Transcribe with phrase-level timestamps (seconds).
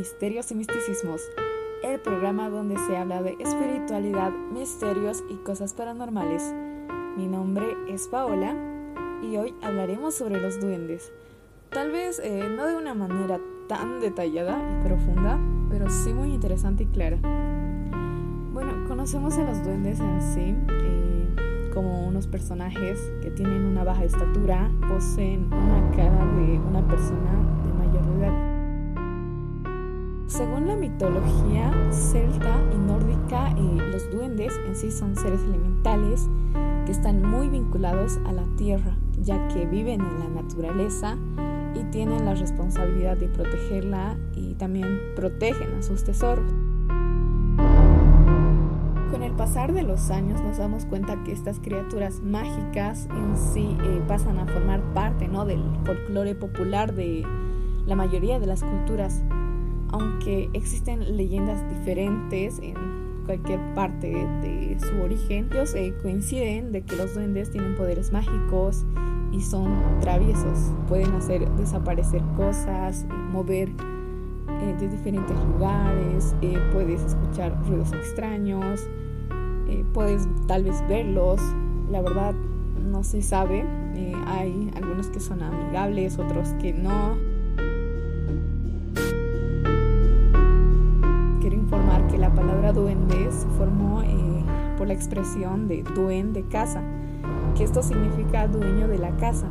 [0.00, 1.20] Misterios y Misticismos,
[1.84, 6.54] el programa donde se habla de espiritualidad, misterios y cosas paranormales.
[7.18, 8.56] Mi nombre es Paola
[9.22, 11.12] y hoy hablaremos sobre los duendes.
[11.68, 15.38] Tal vez eh, no de una manera tan detallada y profunda,
[15.68, 17.18] pero sí muy interesante y clara.
[18.54, 24.04] Bueno, conocemos a los duendes en sí eh, como unos personajes que tienen una baja
[24.04, 27.32] estatura, poseen una cara de una persona
[27.66, 28.49] de mayor edad
[30.30, 36.28] según la mitología celta y nórdica, eh, los duendes en sí son seres elementales
[36.86, 41.16] que están muy vinculados a la tierra, ya que viven en la naturaleza
[41.74, 46.52] y tienen la responsabilidad de protegerla y también protegen a sus tesoros.
[49.10, 53.76] Con el pasar de los años nos damos cuenta que estas criaturas mágicas en sí
[53.82, 55.44] eh, pasan a formar parte ¿no?
[55.44, 57.26] del folclore popular de
[57.86, 59.24] la mayoría de las culturas
[59.92, 62.74] aunque existen leyendas diferentes en
[63.26, 68.84] cualquier parte de su origen, ellos eh, coinciden de que los duendes tienen poderes mágicos
[69.32, 70.72] y son traviesos.
[70.88, 78.88] Pueden hacer desaparecer cosas, mover eh, de diferentes lugares, eh, puedes escuchar ruidos extraños,
[79.92, 81.40] puedes tal vez verlos.
[81.88, 82.34] La verdad
[82.90, 83.64] no se sabe.
[84.26, 87.29] hay algunos que son amigables, otros que no.
[92.40, 94.06] Palabra duende se formó eh,
[94.78, 96.82] por la expresión de duende casa,
[97.54, 99.46] que esto significa dueño de la casa.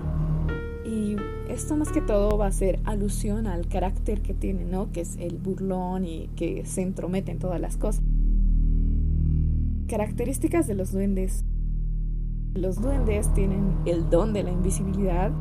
[0.83, 4.91] Y esto más que todo va a ser alusión al carácter que tiene, ¿no?
[4.91, 8.01] Que es el burlón y que se entromete en todas las cosas.
[9.87, 11.43] Características de los duendes.
[12.55, 15.31] Los duendes tienen el don de la invisibilidad.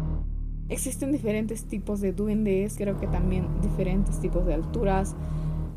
[0.68, 5.16] Existen diferentes tipos de duendes, creo que también diferentes tipos de alturas,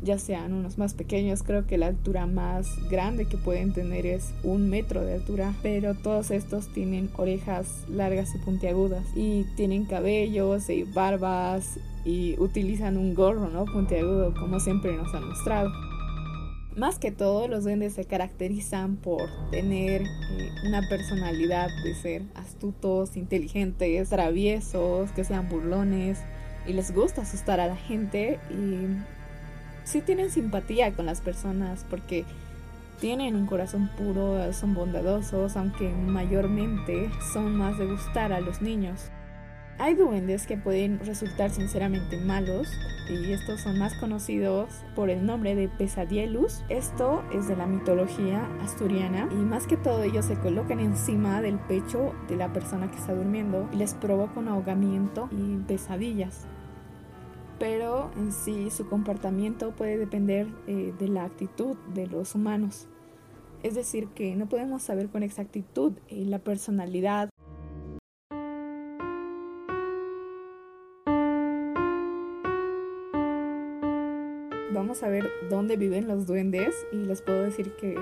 [0.02, 4.32] ya sean unos más pequeños, creo que la altura más grande que pueden tener es
[4.42, 10.68] un metro de altura, pero todos estos tienen orejas largas y puntiagudas y tienen cabellos
[10.70, 13.64] y barbas y utilizan un gorro, ¿no?
[13.64, 15.70] Puntiagudo, como siempre nos han mostrado.
[16.76, 23.16] Más que todo, los duendes se caracterizan por tener eh, una personalidad de ser astutos,
[23.16, 26.18] inteligentes, traviesos, que sean burlones
[26.66, 28.86] y les gusta asustar a la gente y
[29.84, 32.24] sí tienen simpatía con las personas porque
[33.00, 39.10] tienen un corazón puro, son bondadosos, aunque mayormente son más de gustar a los niños.
[39.78, 42.68] Hay duendes que pueden resultar sinceramente malos
[43.08, 46.62] y estos son más conocidos por el nombre de pesadielus.
[46.68, 51.58] Esto es de la mitología asturiana y más que todo ellos se colocan encima del
[51.58, 56.46] pecho de la persona que está durmiendo y les provoca un ahogamiento y pesadillas
[57.58, 62.88] pero en sí su comportamiento puede depender eh, de la actitud de los humanos.
[63.62, 67.28] Es decir, que no podemos saber con exactitud eh, la personalidad.
[74.74, 77.96] Vamos a ver dónde viven los duendes y les puedo decir que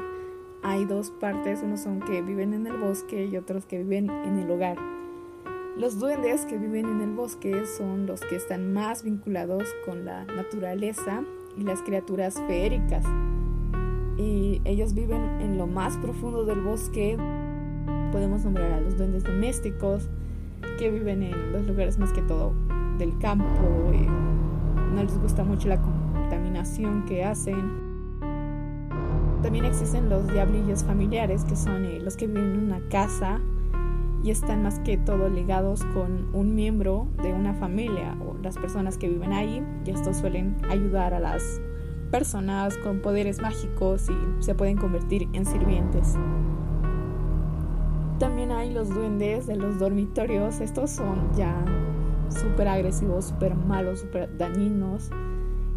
[0.62, 4.38] hay dos partes, unos son que viven en el bosque y otros que viven en
[4.38, 4.99] el hogar.
[5.80, 10.26] Los duendes que viven en el bosque son los que están más vinculados con la
[10.26, 11.22] naturaleza
[11.56, 13.02] y las criaturas feéricas.
[14.18, 17.16] Y ellos viven en lo más profundo del bosque.
[18.12, 20.10] Podemos nombrar a los duendes domésticos
[20.78, 22.52] que viven en los lugares más que todo
[22.98, 23.90] del campo.
[23.94, 24.04] Y
[24.94, 28.20] no les gusta mucho la contaminación que hacen.
[29.42, 33.40] También existen los diablillos familiares, que son eh, los que viven en una casa
[34.22, 38.98] y están más que todo ligados con un miembro de una familia o las personas
[38.98, 41.60] que viven ahí y estos suelen ayudar a las
[42.10, 46.16] personas con poderes mágicos y se pueden convertir en sirvientes.
[48.18, 51.64] También hay los duendes de los dormitorios, estos son ya
[52.28, 55.10] súper agresivos, súper malos, súper dañinos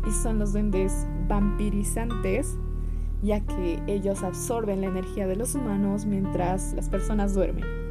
[0.06, 2.58] y son los duendes vampirizantes
[3.22, 7.83] ya que ellos absorben la energía de los humanos mientras las personas duermen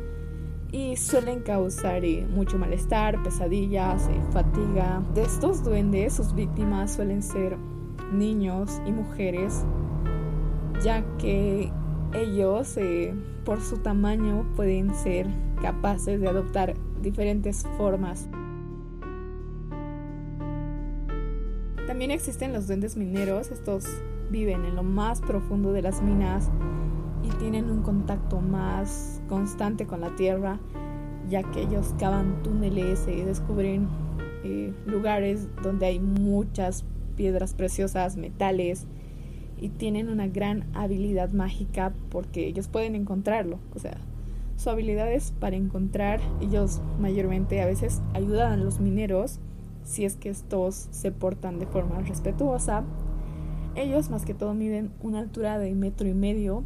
[0.73, 5.03] y suelen causar eh, mucho malestar, pesadillas, eh, fatiga.
[5.15, 7.59] De estos duendes, sus víctimas suelen ser
[8.11, 9.65] niños y mujeres,
[10.83, 11.71] ya que
[12.15, 13.15] ellos, eh,
[13.45, 15.27] por su tamaño, pueden ser
[15.61, 18.29] capaces de adoptar diferentes formas.
[21.87, 23.85] También existen los duendes mineros, estos
[24.31, 26.51] viven en lo más profundo de las minas
[27.23, 30.59] y tienen un contacto más constante con la tierra,
[31.29, 33.89] ya que ellos cavan túneles y descubren
[34.45, 36.85] eh, lugares donde hay muchas
[37.17, 38.87] piedras preciosas, metales
[39.61, 43.61] y tienen una gran habilidad mágica porque ellos pueden encontrarlo.
[43.75, 43.97] O sea,
[44.57, 49.39] su habilidad es para encontrar, ellos mayormente a veces ayudan a los mineros
[49.85, 52.85] si es que estos se portan de forma respetuosa.
[53.75, 56.65] Ellos más que todo miden una altura de metro y medio.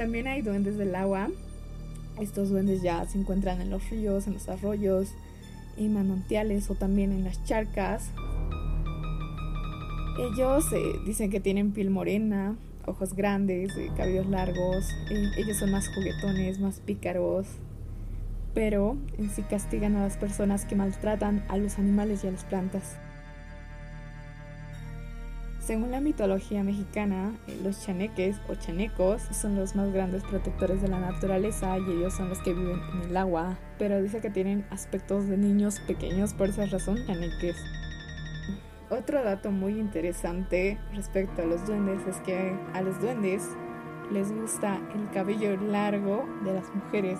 [0.00, 1.28] También hay duendes del agua.
[2.18, 5.10] Estos duendes ya se encuentran en los ríos, en los arroyos
[5.76, 8.10] y manantiales o también en las charcas.
[10.18, 12.56] Ellos eh, dicen que tienen piel morena,
[12.86, 14.88] ojos grandes, cabellos largos.
[15.36, 17.46] ellos son más juguetones, más pícaros.
[18.54, 22.44] Pero en sí castigan a las personas que maltratan a los animales y a las
[22.44, 22.96] plantas.
[25.60, 30.88] Según la mitología mexicana, eh, los chaneques o chanecos son los más grandes protectores de
[30.88, 34.64] la naturaleza y ellos son los que viven en el agua, pero dice que tienen
[34.70, 37.56] aspectos de niños pequeños, por esa razón chaneques.
[38.88, 43.46] Otro dato muy interesante respecto a los duendes es que a los duendes
[44.10, 47.18] les gusta el cabello largo de las mujeres,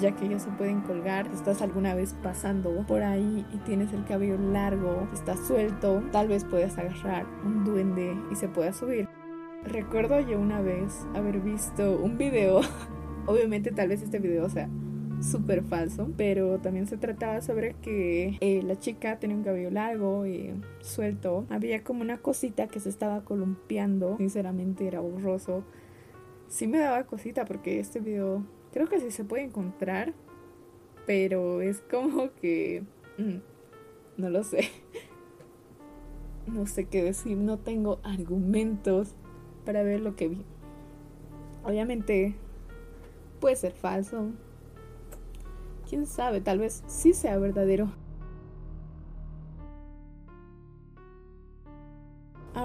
[0.00, 1.28] ya que ellos se pueden colgar.
[1.32, 6.44] Estás alguna vez pasando por ahí y tienes el cabello largo, está suelto, tal vez
[6.44, 9.08] puedes agarrar un duende y se pueda subir.
[9.64, 12.60] Recuerdo yo una vez haber visto un video,
[13.26, 14.68] obviamente tal vez este video sea
[15.20, 20.26] súper falso, pero también se trataba sobre que eh, la chica tenía un cabello largo
[20.26, 21.46] y suelto.
[21.50, 25.64] Había como una cosita que se estaba columpiando, sinceramente era borroso.
[26.48, 30.14] Sí me daba cosita porque este video creo que sí se puede encontrar,
[31.06, 32.84] pero es como que...
[33.18, 33.38] Mm,
[34.16, 34.68] no lo sé.
[36.46, 39.14] No sé qué decir, no tengo argumentos
[39.66, 40.42] para ver lo que vi.
[41.62, 42.36] Obviamente
[43.38, 44.30] puede ser falso,
[45.88, 47.92] quién sabe, tal vez sí sea verdadero.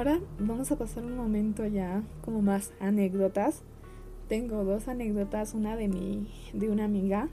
[0.04, 3.62] Ahora vamos a pasar un momento ya como más anécdotas.
[4.28, 7.30] Tengo dos anécdotas, una de mi de una amiga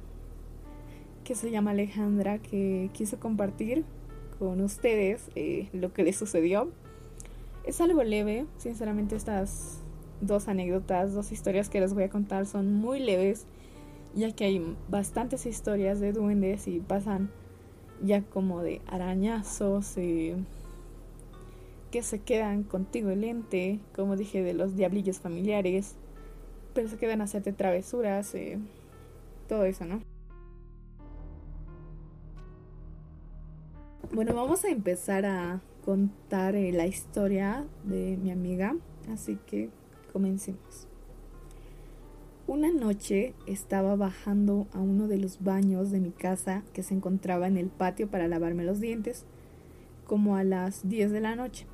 [1.25, 3.84] que se llama Alejandra que quiso compartir
[4.38, 6.70] con ustedes eh, lo que le sucedió.
[7.64, 9.81] Es algo leve, sinceramente estas
[10.20, 13.46] dos anécdotas, dos historias que les voy a contar son muy leves
[14.14, 17.31] ya que hay bastantes historias de duendes y pasan
[18.00, 20.37] ya como de arañazos eh,
[21.91, 25.97] que se quedan contigo el ente, como dije, de los diablillos familiares,
[26.75, 28.59] pero se quedan a hacerte travesuras, eh,
[29.49, 30.01] todo eso, ¿no?
[34.13, 38.77] Bueno, vamos a empezar a contar eh, la historia de mi amiga,
[39.13, 39.71] así que
[40.13, 40.89] comencemos.
[42.47, 47.47] Una noche estaba bajando a uno de los baños de mi casa que se encontraba
[47.47, 49.25] en el patio para lavarme los dientes,
[50.07, 51.67] como a las 10 de la noche.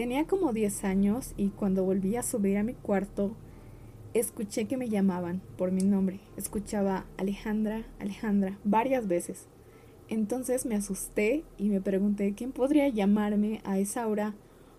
[0.00, 3.32] Tenía como 10 años y cuando volví a subir a mi cuarto,
[4.14, 6.20] escuché que me llamaban por mi nombre.
[6.38, 9.44] Escuchaba Alejandra, Alejandra, varias veces.
[10.08, 14.34] Entonces me asusté y me pregunté quién podría llamarme a esa hora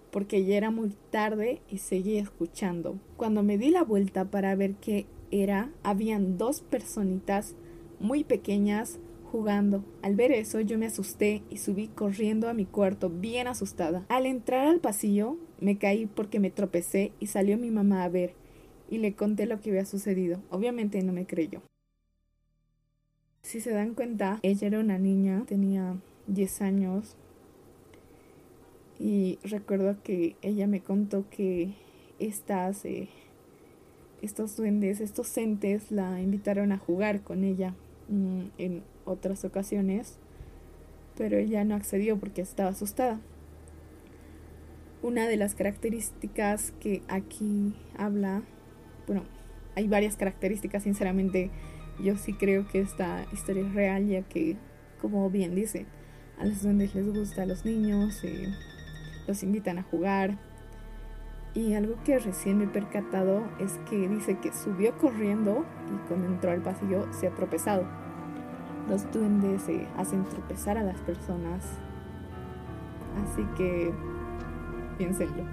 [0.10, 2.98] porque ya era muy tarde y seguía escuchando.
[3.16, 7.54] Cuando me di la vuelta para ver qué era, habían dos personitas
[8.00, 8.98] muy pequeñas
[9.32, 9.84] jugando.
[10.02, 14.06] Al ver eso yo me asusté y subí corriendo a mi cuarto bien asustada.
[14.10, 18.34] Al entrar al pasillo me caí porque me tropecé y salió mi mamá a ver
[18.90, 20.42] y le conté lo que había sucedido.
[20.50, 21.62] Obviamente no me creyó.
[23.42, 25.96] Si se dan cuenta, ella era una niña, tenía
[26.28, 27.16] 10 años
[29.00, 31.74] y recuerdo que ella me contó que
[32.20, 33.10] estas eh,
[34.22, 37.74] estos duendes, estos entes la invitaron a jugar con ella
[38.10, 40.18] mm, en otras ocasiones,
[41.18, 43.20] pero ella no accedió porque estaba asustada.
[45.02, 48.44] Una de las características que aquí habla,
[49.08, 49.24] bueno,
[49.76, 51.50] hay varias características, sinceramente
[52.00, 54.58] yo sí creo que esta historia es real, ya que,
[55.00, 55.86] como bien dice,
[56.40, 58.54] a los duendes les gusta a los niños, eh,
[59.28, 60.38] los invitan a jugar,
[61.54, 66.28] y algo que recién me he percatado es que dice que subió corriendo y cuando
[66.28, 67.86] entró al pasillo se ha tropezado.
[68.90, 71.66] Los duendes se hacen tropezar a las personas.
[73.24, 73.94] Así que
[74.98, 75.44] piénsenlo.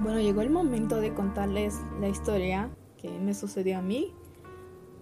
[0.00, 4.14] Bueno, llegó el momento de contarles la historia que me sucedió a mí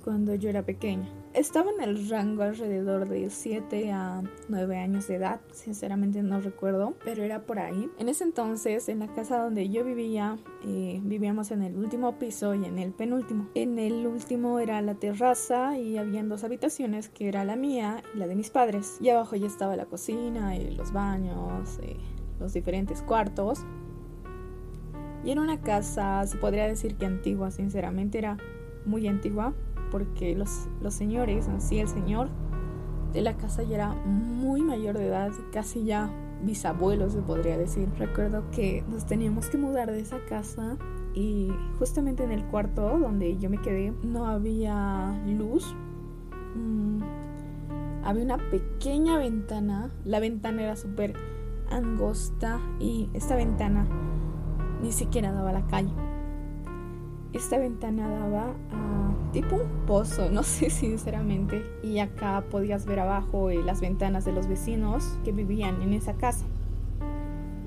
[0.02, 1.08] cuando yo era pequeña.
[1.36, 6.94] Estaba en el rango alrededor de 7 a 9 años de edad, sinceramente no recuerdo,
[7.04, 7.90] pero era por ahí.
[7.98, 12.54] En ese entonces, en la casa donde yo vivía, eh, vivíamos en el último piso
[12.54, 13.50] y en el penúltimo.
[13.54, 18.18] En el último era la terraza y habían dos habitaciones, que era la mía y
[18.18, 18.96] la de mis padres.
[19.02, 21.98] Y abajo ya estaba la cocina y los baños, eh,
[22.40, 23.60] los diferentes cuartos.
[25.22, 28.38] Y era una casa, se podría decir que antigua, sinceramente era
[28.86, 29.52] muy antigua,
[29.96, 32.28] porque los, los señores, así el señor
[33.14, 36.10] de la casa ya era muy mayor de edad, casi ya
[36.42, 37.88] bisabuelo se podría decir.
[37.98, 40.76] Recuerdo que nos teníamos que mudar de esa casa
[41.14, 41.48] y
[41.78, 45.74] justamente en el cuarto donde yo me quedé no había luz.
[46.54, 47.00] Mm,
[48.04, 51.14] había una pequeña ventana, la ventana era súper
[51.70, 53.88] angosta y esta ventana
[54.82, 55.94] ni siquiera daba a la calle.
[57.32, 61.64] Esta ventana daba a tipo un pozo, no sé sinceramente.
[61.82, 66.14] Y acá podías ver abajo eh, las ventanas de los vecinos que vivían en esa
[66.14, 66.46] casa.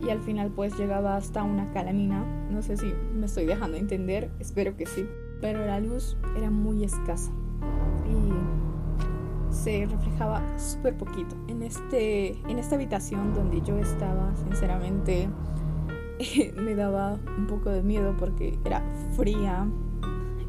[0.02, 2.24] Y al final pues llegaba hasta una calamina.
[2.50, 5.06] No sé si me estoy dejando entender, espero que sí.
[5.42, 7.32] Pero la luz era muy escasa.
[8.08, 11.36] Y se reflejaba súper poquito.
[11.48, 15.30] En, este, en esta habitación donde yo estaba, sinceramente,
[16.56, 18.84] me daba un poco de miedo porque era
[19.16, 19.68] fría.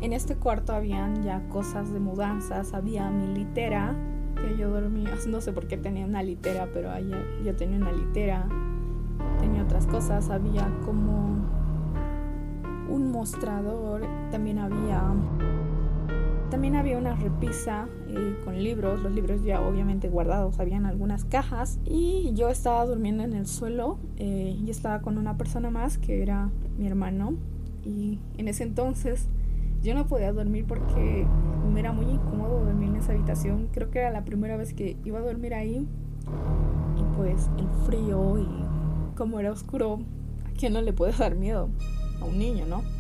[0.00, 3.94] En este cuarto habían ya cosas de mudanzas, había mi litera,
[4.36, 7.10] que yo dormía, no sé por qué tenía una litera, pero ahí
[7.44, 8.48] yo tenía una litera,
[9.38, 11.30] tenía otras cosas, había como
[12.88, 15.02] un mostrador, también había
[16.70, 21.80] también había una repisa eh, con libros, los libros ya obviamente guardados, habían algunas cajas
[21.84, 26.22] y yo estaba durmiendo en el suelo eh, y estaba con una persona más que
[26.22, 26.48] era
[26.78, 27.34] mi hermano
[27.84, 29.26] y en ese entonces
[29.82, 31.26] yo no podía dormir porque
[31.72, 34.96] me era muy incómodo dormir en esa habitación, creo que era la primera vez que
[35.04, 35.88] iba a dormir ahí
[36.96, 38.46] y pues el frío y
[39.16, 39.98] como era oscuro,
[40.46, 41.68] ¿a quién no le puede dar miedo?
[42.20, 42.99] A un niño, ¿no?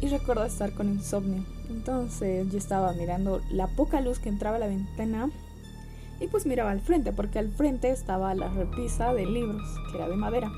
[0.00, 4.60] Y recuerdo estar con insomnio entonces yo estaba mirando la poca luz que entraba a
[4.60, 5.30] la ventana
[6.20, 10.08] y pues miraba al frente, porque al frente estaba la repisa de libros, que era
[10.08, 10.50] de madera.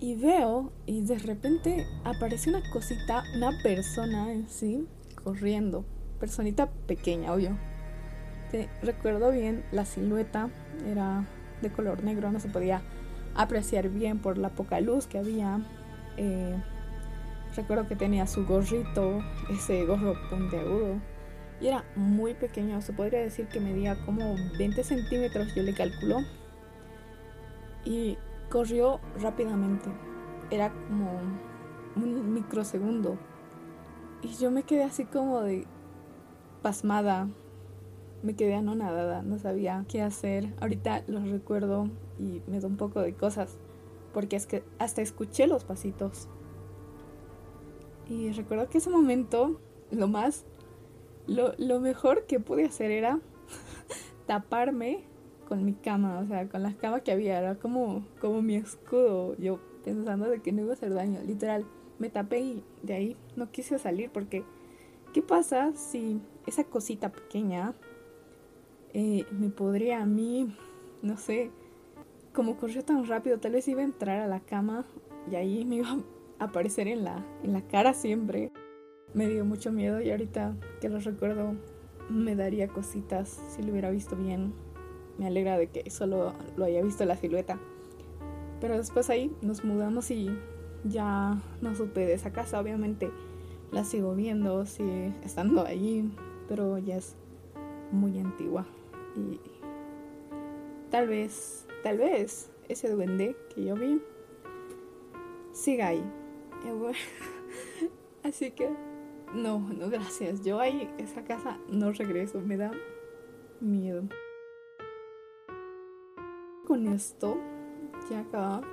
[0.00, 4.88] Y veo, y de repente aparece una cosita, una persona en sí,
[5.22, 5.84] corriendo.
[6.18, 7.56] Personita pequeña, obvio.
[8.50, 10.50] Te recuerdo bien la silueta,
[10.84, 11.28] era
[11.62, 12.82] de color negro, no se podía
[13.36, 15.64] apreciar bien por la poca luz que había.
[16.16, 16.60] Eh,
[17.60, 19.18] Recuerdo que tenía su gorrito,
[19.50, 20.98] ese gorro puntiagudo.
[21.60, 26.20] Y era muy pequeño, se podría decir que medía como 20 centímetros, yo le calculo.
[27.84, 28.16] Y
[28.48, 29.90] corrió rápidamente.
[30.50, 31.20] Era como
[31.96, 33.18] un microsegundo.
[34.22, 35.66] Y yo me quedé así como de
[36.62, 37.28] pasmada.
[38.22, 40.54] Me quedé anonadada, no sabía qué hacer.
[40.62, 43.58] Ahorita los recuerdo y me da un poco de cosas.
[44.14, 46.26] Porque es que hasta escuché los pasitos.
[48.10, 49.60] Y recuerdo que ese momento,
[49.92, 50.44] lo más,
[51.28, 53.20] lo, lo mejor que pude hacer era
[54.26, 55.04] taparme
[55.48, 59.36] con mi cama, o sea, con la cama que había, era como, como mi escudo,
[59.36, 61.64] yo pensando de que no iba a hacer daño, literal,
[62.00, 64.42] me tapé y de ahí no quise salir porque,
[65.12, 67.74] ¿qué pasa si esa cosita pequeña
[68.92, 70.52] eh, me podría a mí,
[71.02, 71.52] no sé,
[72.32, 74.84] como corrió tan rápido, tal vez iba a entrar a la cama
[75.30, 75.96] y ahí me iba
[76.40, 78.50] aparecer en la, en la cara siempre.
[79.14, 81.54] Me dio mucho miedo y ahorita que lo recuerdo
[82.08, 84.52] me daría cositas si lo hubiera visto bien.
[85.18, 87.58] Me alegra de que solo lo haya visto la silueta.
[88.60, 90.30] Pero después ahí nos mudamos y
[90.84, 92.60] ya no supe de esa casa.
[92.60, 93.10] Obviamente
[93.70, 96.10] la sigo viendo, sigue estando allí,
[96.48, 97.16] pero ya es
[97.92, 98.66] muy antigua.
[99.16, 99.40] Y
[100.90, 104.00] tal vez, tal vez ese duende que yo vi
[105.52, 106.04] siga ahí.
[108.22, 108.70] Así que
[109.34, 110.42] no, no gracias.
[110.42, 112.72] Yo ahí, esa casa no regreso, me da
[113.60, 114.02] miedo.
[116.66, 117.38] Con esto
[118.10, 118.24] ya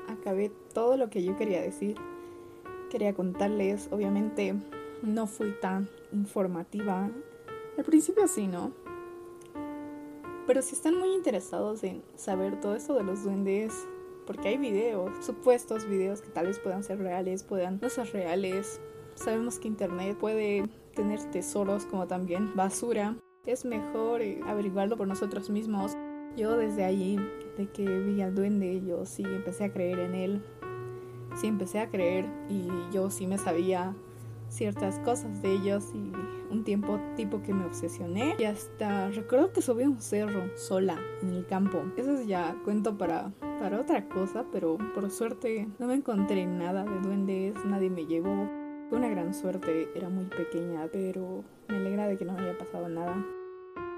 [0.07, 1.95] acabé todo lo que yo quería decir.
[2.89, 4.55] Quería contarles, obviamente
[5.01, 7.09] no fui tan informativa.
[7.77, 8.71] Al principio sí, ¿no?
[10.47, 13.85] Pero si están muy interesados en saber todo esto de los duendes,
[14.27, 18.81] porque hay videos, supuestos videos que tal vez puedan ser reales, puedan no ser reales.
[19.15, 23.15] Sabemos que Internet puede tener tesoros como también basura.
[23.45, 25.93] Es mejor eh, averiguarlo por nosotros mismos.
[26.35, 27.17] Yo desde allí,
[27.57, 30.43] de que vi al duende, yo sí empecé a creer en él.
[31.35, 33.95] Sí empecé a creer y yo sí me sabía
[34.49, 36.11] ciertas cosas de ellos y
[36.51, 41.29] un tiempo tipo que me obsesioné y hasta recuerdo que subí un cerro sola en
[41.29, 41.83] el campo.
[41.97, 46.83] Eso es ya cuento para, para otra cosa, pero por suerte no me encontré nada
[46.83, 48.49] de duendes, nadie me llevó.
[48.89, 52.87] Fue una gran suerte, era muy pequeña, pero me alegra de que no haya pasado
[52.87, 53.25] nada.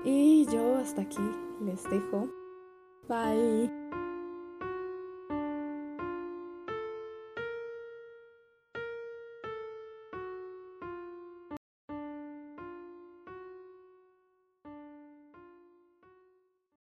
[0.04, 1.22] Y yo hasta aquí
[1.64, 2.28] les dejo.
[3.08, 4.09] Bye.